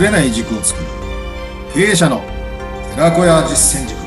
[0.00, 0.86] ぶれない軸を作る。
[1.74, 2.22] 経営者の
[2.94, 4.00] 寺子屋実践塾。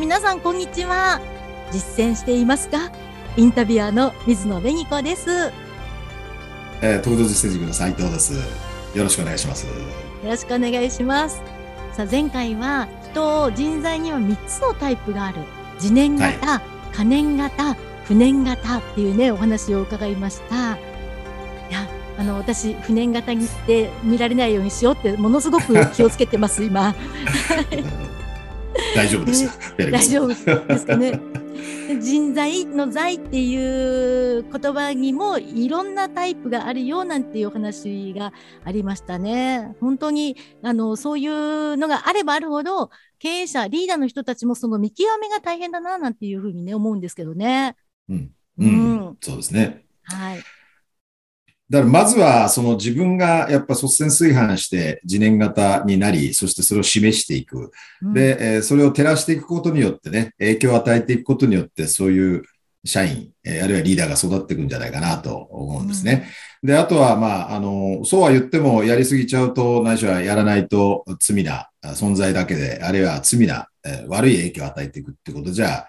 [0.00, 1.20] 皆さんこんにちは。
[1.70, 2.90] 実践していますか？
[3.36, 5.30] インタビュアーの水野紅子です。
[5.30, 5.52] よ
[6.82, 8.32] えー、東京実践塾の斉藤です。
[8.32, 9.64] よろしくお願いします。
[9.64, 9.72] よ
[10.24, 11.40] ろしくお願いします。
[11.92, 15.38] さあ前回は人人材には3つのタイプがある。
[15.78, 16.60] 次年型、はい、
[16.92, 20.76] 可燃型不燃型っていうねお話を伺いました。
[20.76, 26.94] いやあの私不燃型にして見られないようにしようってものすごく気をつけてます今。
[28.94, 30.34] 大丈夫です大丈夫で
[30.78, 31.20] すかね。
[32.00, 38.32] 人材の財っていう言葉にもいろんなタイプがあるよなんていうお話が
[38.64, 39.74] ありましたね。
[39.80, 47.76] 本当にあのそういうのがあればあるほど経営者リーダーの人たちもその見極めが大変だななんていうふうにね思うんですけどね。
[48.08, 49.84] うん、うん、うん、そうですね。
[50.04, 50.42] はい。
[51.70, 57.70] だからまずはその自分がやっぱ率先垂範して自念型になり、そしてそれを示していく。
[58.12, 62.42] で、えそれを照らしていくことによってね、影響を与えていくことによって、そういう
[62.84, 66.28] 社員、えあるいはリーダーが育っていくんじゃないかなと思うんですね。
[66.62, 75.86] うん、で、あとは、まあ、あの、そうは言ってもやりすぎちゃうと、ないしはやらないと罪な存在だけで、あるいは罪な、え悪い影響を与えていくってことじゃ、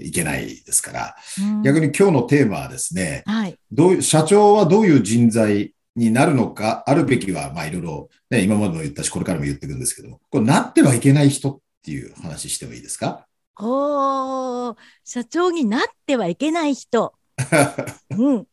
[0.00, 13.26] いけないですから、うん、逆に今日のテーマはですね、はい、どう社長はどういう人材になるのか、あるべきは、まあいろいろ、ね、今までも言ったし、これからも言っていくんですけども、これなってはいけない人っていう話してもいいですか？
[13.60, 17.14] お社長になってはいけない人。
[18.16, 18.46] うん。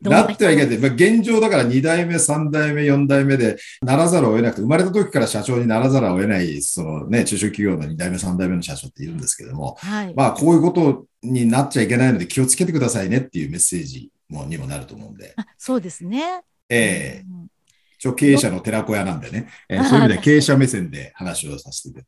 [0.00, 0.78] なってはいけない。
[0.78, 15.34] まあ、現状だから2代目、3代目、4代目でならざるを得なくて、生まれた時から社長にならざるを得ない、そのね、中小企業の2代目、3代目の社長っているんですけども、はい、まあ、こういうことになっちゃいけないので気をつけてくださいねっていうメッセージもにもなると思うんで。
[15.56, 16.42] そうですね。
[16.68, 22.06] ええーうん、経営者の寺子屋なんでね、えー、そういう意味で経営者目線で話をさせていただ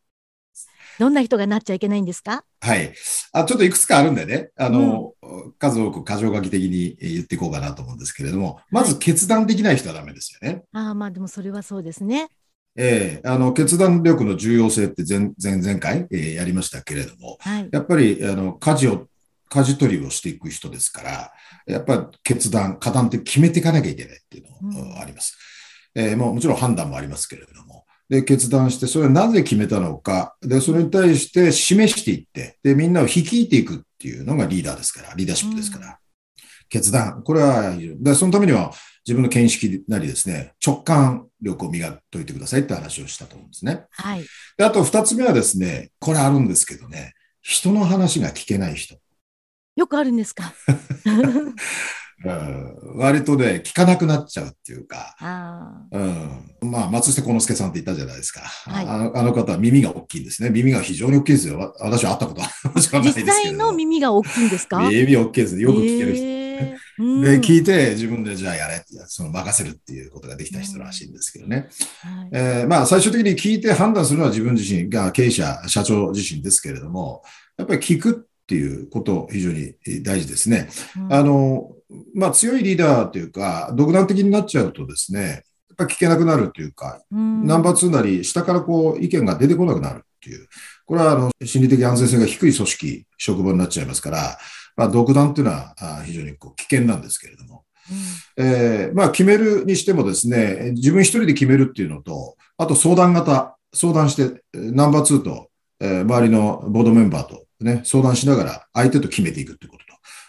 [0.98, 2.44] どんな人がなっちゃいけないんですか？
[2.60, 2.92] はい。
[3.32, 10.64] あちょっといくつかあるんでね、あの、うん、数多く箇条書き的に言っていこうかなと思うんですけれども、まず決断できない人はダメですよね。
[10.72, 12.28] はい、ああ、まあでもそれはそうですね。
[12.78, 19.08] ええー、あの、決断力の重要性って前、前、前回、えー、やりましたけれども、はい、やっぱり、あの、舵を、
[19.48, 21.32] 舵取りをしていく人ですから、
[21.66, 25.38] やっぱり決断、加断って決めていかなきゃいけないっていうのもあります。
[25.94, 27.75] うん、えー、もうもちろん判断もありますけれども、
[28.08, 35.86] で、決断して、それはなぜ決めたのか、で、それに対して示していって、で、みんなを率いていくっていうのがリーダーですから、リーダーシップですから。
[35.88, 35.94] うん、
[36.68, 37.22] 決断。
[37.24, 38.72] これは、で、そのためには
[39.04, 43.84] 自分の見識なりですね、直感力を磨いておいてくださいって話をしたと思うんですね。
[43.90, 44.24] はい。
[44.56, 47.12] で、あと二つ目はですね、これあるんですけどね、
[47.42, 48.96] 人の話が聞けない人。
[49.76, 50.54] よくあるんですか？
[52.24, 58.40] うん、割とね、聞かなくなっちゃうっていうか、あうん、まあ、松下幸之助さんって言ったじゃないですか。
[58.40, 60.50] はい、あのあの方は耳が大きいんですね。
[60.50, 61.74] 耳が非常に大きいですよ。
[61.80, 63.02] 私は会ったことはないですけど。
[63.02, 64.88] 実際の耳が大きいんですか？
[64.88, 65.60] 耳大きいです。
[65.60, 66.24] よく聞ける人。
[66.58, 71.68] えー、で、聞いて自分でじゃあやれって、その任せるっていうことができた人らしいんですけどね。
[72.00, 77.22] はい、えー、まあ、最終的に聞いて判断するのは自分自身が経営者、社長自身ですけれども、
[77.58, 80.68] やっぱり聞くっていうこと非常に大事ですね。
[80.96, 81.70] うん、あの、
[82.14, 85.42] まあ強いリーダーというか、独断的になっちゃうとですね、やっ
[85.76, 90.48] ぱ聞けなくなるというか、うん、ナンバー2なり下からこう意見が出てこなくなるっていう。
[90.86, 94.38] これはあの心理的安全性が低い組織、職場になっちゃいますから、
[94.76, 97.64] まあ独断っていうのは非常にこう危険なんですけれども。
[98.38, 109.85] うん、えー、まあ決めるにしてもですね、自分一人で決めるっていうのと、あと相談型、相談して、ナンバー2と、えー、周りのボードメンバーとね、相談しながら相手と決めていくっていうことと、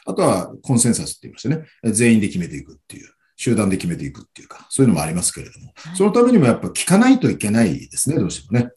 [0.08, 8.66] あとはコンセンサスって言いましてね、全員で決めていくっていう、集団で決めていくっていうか、そういうのもありますけれども、はい、そのためにもやっぱ聞かないといけないですね、どうしてもね。
[8.66, 8.72] ね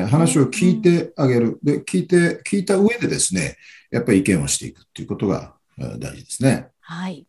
[0.00, 1.58] えー、話を聞いてあげる。
[1.62, 3.56] で、聞いて、聞いた上でですね、
[3.90, 6.68] やっぱり意見をしていくっていうことが大事ですね。
[6.80, 7.26] はい。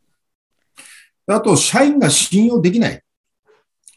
[1.28, 3.04] あと、社員が信用できない。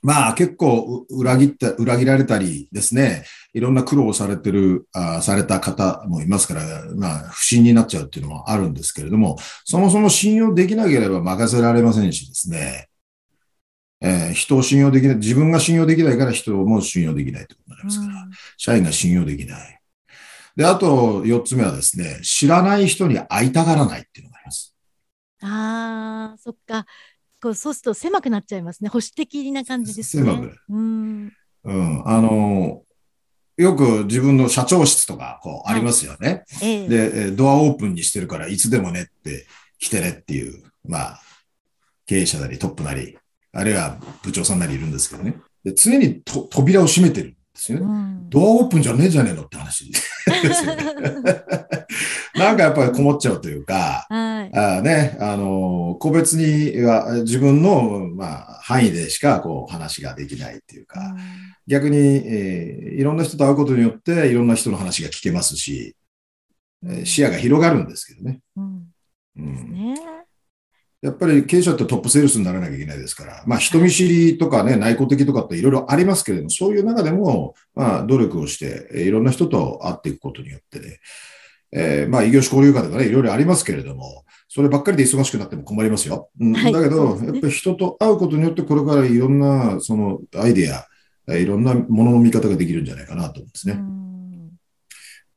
[0.06, 6.62] まあ結構裏切った、裏切られたりですね、いろんな苦労をされてる、あされた方もいますから、
[6.94, 12.86] まあ不信になっちゃうっていうのもあるんですけれども、そもそも信用できなければ任せられませんしですね、
[14.00, 19.80] えー、人を信用できない、自分が信用できないから人も信用できないってことになりますから、うん、社員が信用できない。
[20.54, 24.76] で、あと四つ目はですね、知らない人に会いたがらないっていうのがあります。
[25.42, 26.86] ああ、そっか。
[27.42, 28.88] こうそうすると狭くなっちゃいますね。
[28.88, 30.24] 保守的な感じですね。
[30.24, 30.56] 狭く。
[30.68, 31.32] うん。
[31.64, 32.08] うん。
[32.08, 32.82] あの、
[33.56, 36.44] よく自分の社長室とか、こう、ありますよね。
[36.60, 39.46] はい、で、ドアオープンにしてるから、いつでもねって
[39.78, 41.20] 来てねっていう、まあ、
[42.06, 43.18] 経営者なりトップなり、
[43.52, 45.36] あるいは部長さんなりいるんですけどね。
[45.64, 47.86] で常にと扉を閉めてるんですよね。
[47.86, 50.84] うん、ドアオープンじゃねえじゃねえのって話ですよね。
[52.36, 61.16] なんかやっぱりこもっちゃうというか、はい、あね、あの、個別には自分の、まあ、範囲でしかこう話ができないっていうか、うん、
[61.66, 65.96] 逆に、えー、いろんな人と会うことによっていろんな人の話が聞けますし、
[66.86, 68.40] え視野が広がるんですけどね。
[68.56, 68.86] うん。
[69.38, 70.16] うん、ね。
[71.02, 80.98] やっぱり経営者ってトップセールスにならなきゃいけないですから、まあ人見知りとかね、内向的とかっていろいろありますけれども、そういう中でも、まあ努力をして、いろんな人と会っていくことによってね、
[81.72, 86.30] えー、まあ異業種交流会とかね、いろいろありますけれども、そればっかりで忙しくなっても困りますよ。
[86.40, 90.86] はい、だけど、やっぱり人と会うことによって、これからいろんな、そのアイデア、
[91.34, 93.78] いろんなものの見方ができるんじゃないかなと思うんですね。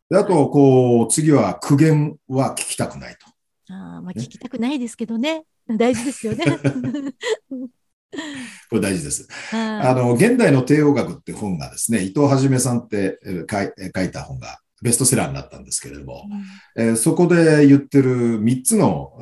[0.09, 3.73] であと、こう、次は苦言は聞きたくないと。
[3.73, 5.43] あまあ、聞きたくないですけどね。
[5.67, 6.45] 大事ですよね。
[8.69, 9.27] これ大事です。
[9.53, 13.19] あの、現代の帝王学って本がですね、伊藤はじめさんって
[13.51, 16.27] 書いた本がベストセラーになったんですけれども、
[16.77, 19.13] うん、えー、そこで言ってる3つの、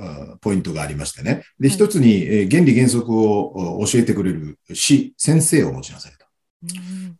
[0.42, 1.44] ポイントがありましてね。
[1.60, 6.26] で、1つに、えー、原理原則を教えてくれる師、先生を持ちなさいと。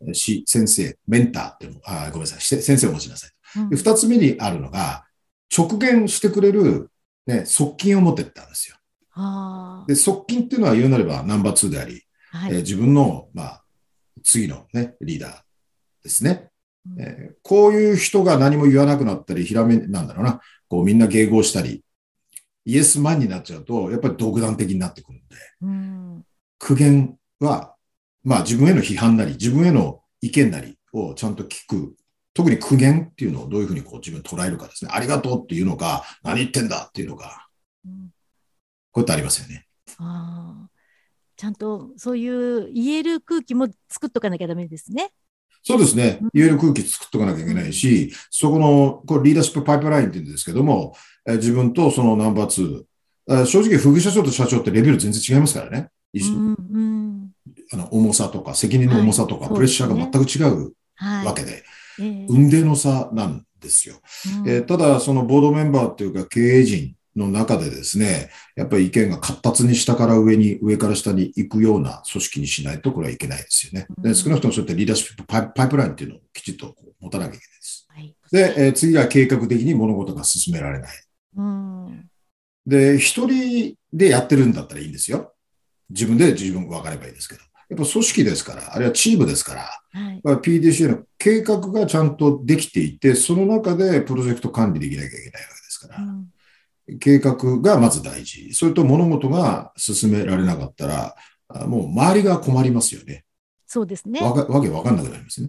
[0.06, 3.60] うん、師、先生、メンターっていうのあ、ごめんなさい、先生を持ちなさいと。
[3.60, 5.04] うん、2つ目にあるのが、
[5.56, 6.90] 直言してくれる、
[7.26, 8.76] ね、側近を持ってったんですよ。
[9.86, 13.64] で、側近っていうのは言うなればナンバー2であり、はい、えー、自分の、まあ、
[14.22, 15.32] 次のね、リーダー
[16.02, 16.50] ですね。
[16.86, 21.84] うん、えー、こういう人が何も言わなくなったり、ひらめ、なんだろうな、こうみんな迎合したり、
[22.64, 26.24] イエスマンになっちゃうと、やっぱり独断的になってくるんで、うん、
[26.58, 27.74] 苦言は、
[28.24, 31.96] まあ自分への批判なり、自分への意見なりをちゃんと聞く。
[32.34, 34.90] 特に苦言っていうのをどういうふうにこう自分捉えるかですね。
[34.94, 37.48] ありがとうっていうのか、何言ってんだっていうのか、
[38.92, 39.66] こういったありますよね。
[39.98, 40.68] あ
[41.36, 45.12] ちゃんとそういう言える空気も作っとかなきゃダメですね。
[45.62, 46.18] そうですね。
[46.32, 50.94] 言える空気作っとかなきゃいけないし、そこの、これリーダーシップパイプラインって言うんですけども、
[51.26, 52.84] え自分とそのナンバー
[53.26, 55.88] 2、正直、副社長と社長ってレベル全然違いますからね。
[56.14, 57.30] うんうん、
[57.72, 60.72] あの重さとか、責任の重さとか、はい、プレッシャーが全く違う
[61.24, 61.62] わけで、はい
[62.00, 63.96] 運命の差なんですよ。
[64.40, 73.86] うん、えー、ただ、そのボードメンバーっていうか経営陣の中でですね、やっぱり意見が活発に下から上に、上から下に行くような組織にしないとこれはいけないですよね。
[73.98, 77.86] で少なくともそういったリーダーシップパイプラインっていうのをきちっと持たなきゃいけないです。
[77.88, 80.90] はい、で、えー、次は計画的に物事が進められない。
[81.36, 82.08] うん、
[82.66, 85.34] で、一人でやってるんだったらいいんですよ。
[85.90, 87.40] 自分で自分分かればいいですけど。
[87.70, 89.60] やっぱ組織ですから、あるいはチームですから、
[90.00, 96.02] はい、PDCA の計画がちゃんとできていて、その中でプロジェクト管理できなきゃいけないわけですから。
[96.02, 96.28] うん
[97.00, 98.52] 計画がまず大事。
[98.54, 101.16] それと物事が進められなかったら、
[101.66, 103.24] もう周りが困りますよね。
[103.66, 104.20] そうですね。
[104.20, 105.48] わわけわかんなくなりますね。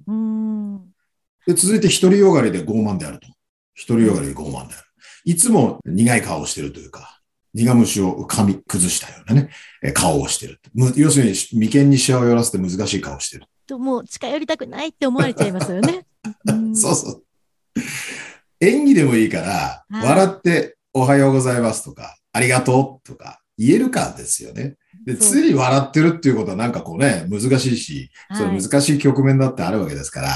[1.48, 3.28] で続いて、独りよがりで傲慢であると。
[3.88, 4.90] 独りよがりで傲慢である。
[5.26, 7.22] いつも苦い顔をしてるというか、
[7.54, 9.50] 苦虫を噛み崩したようなね、
[9.94, 10.60] 顔をしてる。
[10.96, 13.46] 要するに、眉間にシワを寄らせて難しい顔をしてる。
[13.66, 16.06] と、もう近寄りたくないって思われちゃいますよね。
[16.76, 17.24] そうそう。
[18.60, 24.76] 演技でもいいから、笑っておはようございますとか、ありがとうとか言えるかですよね。
[25.06, 30.30] で、常に笑ってるっていうことはなんかこうね、難しいし、その難しい局面だってあるわけですから、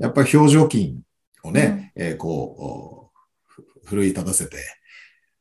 [0.00, 0.96] やっぱり表情筋
[1.42, 3.10] をね、うん、えー、こ
[3.56, 4.56] う、奮い立たせて、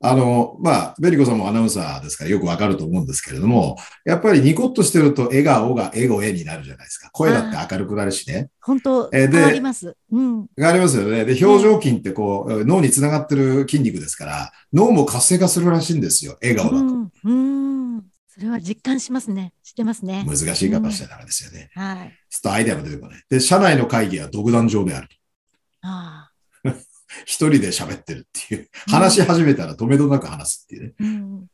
[0.06, 7.10] あの、まあ、ベリコさんもアナウンサーですからよくわかると思うんですけれども、やっぱりニコッとしてると笑顔がエゴエになるじゃないですか。
[7.12, 8.50] 声だって明るくなるしね。
[8.60, 9.96] 本当、えー、変わります。
[10.12, 10.48] うん。
[10.58, 11.24] 変わりますよね。
[11.24, 16.38] で、表情筋ってこう、脳につながってる筋肉ですから、脳も活性化するらしいんですよ。
[16.42, 16.86] 笑顔だと。
[16.86, 17.12] うん。
[17.24, 17.34] う
[18.00, 19.54] んそれは実感しますね。
[19.64, 20.26] 知ってますね。
[20.28, 21.70] 難しい方したらですよね。
[21.78, 22.20] うん、はい。
[22.30, 23.24] ちょっとアイデアが出てこない。
[23.30, 25.16] で、社内の会議は独壇場であると。
[25.84, 26.23] ああ。
[27.26, 28.70] 一人で喋ってるっていう。
[28.88, 30.94] 話し始めたら止めどなく話すっていうね。
[31.00, 31.48] うん、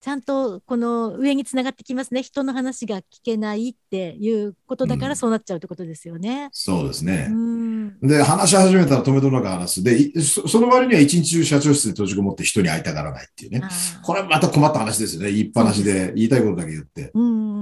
[0.00, 2.22] ちゃんとこの上につながってきますね。
[2.22, 6.44] 人の話が聞けないっていうことだからそうなっちゃうってことですよね。
[6.44, 7.28] うん、そうですね。
[7.30, 9.82] うん、で、話し始めたら止めどなく話す。
[9.82, 13.62] で、その割には一日中社長室で閉じこもって人に会いたがらないっていうね。
[14.04, 15.32] これまた困った話ですよね。
[15.32, 17.10] 言いっぱなしで言いたいことだけ言って。
[17.14, 17.56] うん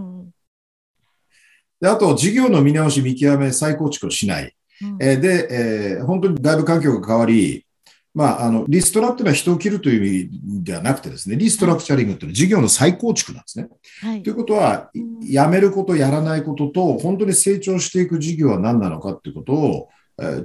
[1.80, 4.54] であと、事業の見直し、見極め、再構築をしない。
[5.00, 7.66] えー、で、えー、本当に外部環境が変わり、
[8.14, 13.68] まあ、あの、リストラっていうのは人を切るという意味ではなくてですね、リストラクチャリングっていうのは事業の再構築なんですね。
[14.02, 14.90] はい、ということは、
[15.22, 19.88] やめること、やらないことと、本当に成長していく事業は何なのかっていうことを、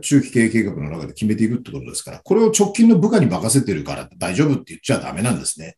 [0.01, 5.77] 中期経営計画の中で決めていくってことですから、これを直近の部下に任せてるから大丈夫って言っちゃダメなんですね。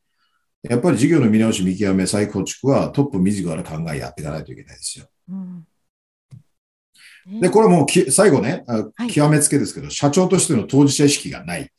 [0.63, 5.07] やっぱり事業の見直し、見極め、再構築はトップ自ら考えやっていかないといけないですよ。
[5.29, 5.65] うん
[7.27, 8.65] で、これもき最後ね、
[9.13, 11.71] 極めつけですけど、はい、社長としての当事者意識がない。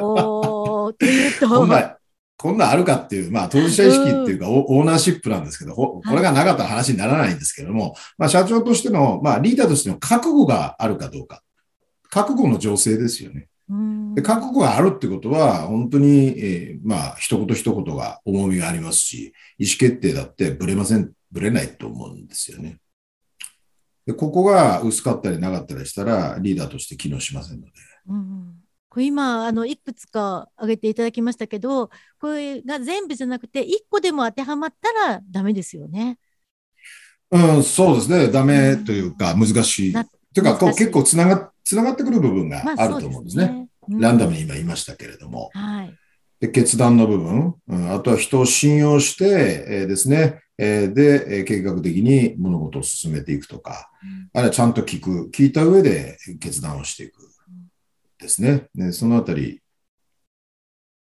[0.00, 1.48] おというと。
[1.48, 1.96] こんな、
[2.36, 11.42] こんなあるかっていう、まあ、当事者意識っていうか、うん、オーナーシップなんですけど、これがなかったら話にならないんですけども、はい、まあ、社長としての、まあ、リーダーとしての覚悟があるかどうか。
[12.08, 13.46] 覚悟の情勢ですよね。
[14.16, 22.78] で覚悟があるってことは、本当に、えー、まあ、一言一言が重みがありますし、意思決定だってぶれません、ぶれないと思うんですよね。
[24.06, 27.72] でここが薄かったりなかったりしたら、リーダーとして機能しませんので。
[28.08, 31.90] うんこれ今あのいくつか挙げていただきましたけど
[32.20, 36.18] これが全部じゃなくて1個でも当てはまったらダメですよね。
[37.30, 38.28] うん、そうですね。
[38.32, 39.92] ダメというか難しい。
[39.92, 40.04] とい
[40.40, 43.44] うかこう結構つながつながってくる部分があると思うんですね。
[43.44, 45.50] まあすねうん、ランダムに今言いましたけれども。
[45.52, 45.94] はい、
[46.40, 57.30] で決断の部分、うん、あとは人を信用して、えー、ですね、えー、で、えー、計画的に物事を進めていくとか、うん、あるいはちゃんと聞く、聞いた上で決断をしていく
[58.18, 58.68] ですね。
[58.74, 59.62] ねそのあたり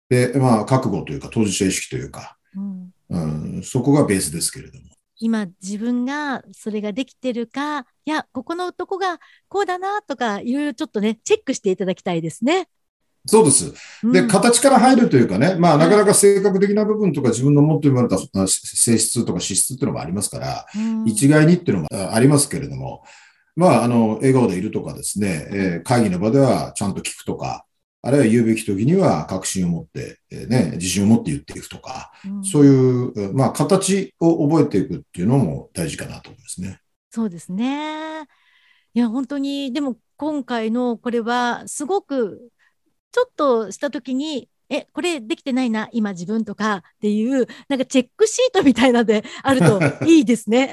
[0.09, 4.85] で、まあ、覚悟というか、当事者意識というか、うん、うん、そこがベースですけれども。
[5.21, 12.69] 今自分がそれができてるか、いや、ここのとこがこうだなとか、いろいろちょっとね、チェックしていただきたいですね。
[13.27, 13.73] そうです。
[14.03, 23.03] で、うん、形から入るというかね、まあ、なかなか性格的な部分とか自分の持って生まれた性質とか資質っていうのもありますから、うん、一概にっていうのもありますけれども、
[23.57, 27.65] まあ、あの、笑顔でいるとかですね、えー、会議の場ではちゃんと聞くとか、
[28.03, 36.81] あるいは言うべき時には確信を持って、えー、ね、自信を持って言っていくとか、うん、そういう、まあ、形を覚えていくっていうのも大事かなと思いますね。
[37.11, 38.29] そうですね。
[38.95, 42.51] いや、本当に、でも今回のこれはすごく
[43.13, 50.71] ちょっとした時に、え、これできてないな、今自分とかっていう、なんかチェックシートみたいなのであると いいですね。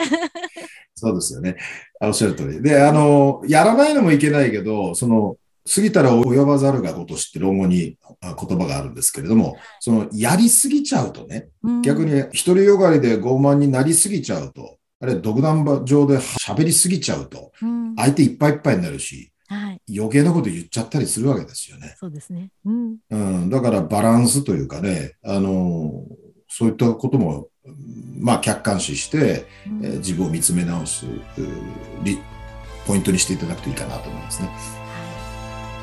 [0.96, 1.56] そうですよね。
[2.02, 2.62] おっしゃる通り。
[2.62, 5.38] で、あの、やらないのもいけないけど、その、
[5.74, 12.12] 過ぎたら及ばざるがこと知って老後に言葉があるんですけれども、その、やりすぎちゃうとね、うん、逆に
[12.46, 17.52] 独りよがりで傲慢になりすぎちゃうと、あれ、独断場上で喋りすぎちゃうと、
[17.98, 21.96] 相手いっぱいいっぱいになるし、はい、余計なこと言っちゃったりするわけですよね。
[22.00, 22.50] そうですね。
[22.66, 22.98] うん。
[23.10, 26.04] うん、だからバランスというかね、あの、
[26.48, 27.50] そういったことも、
[28.20, 31.06] まあ客観視して、うん、えー、自分を見つめ直す
[32.88, 34.50] ポイントにしていただくといいかなと思いますね。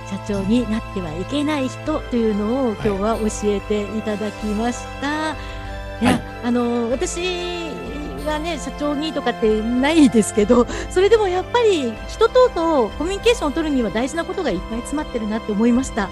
[0.09, 5.35] 社長になってはいけない人というのを今日は教えていただきました。
[5.35, 5.37] は
[6.01, 7.72] い、いや、はい、あの私
[8.23, 16.09] がね社長にとかってないですけどそれでもやっぱり人ととコミュニケーションを取るには大事なことがいっぱい詰まってるなって思いました。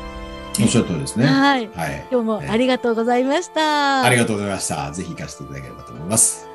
[0.60, 1.26] おっしゃる通りですね。
[1.26, 1.70] はい。
[1.74, 4.90] はい、今日もありがとうございました、ありがとうございました。
[4.92, 6.50] ぜひ行かせていただければと思います。